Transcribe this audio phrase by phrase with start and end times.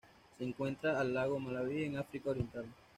[0.35, 2.65] Se encuentra el lago Malawi en África Oriental.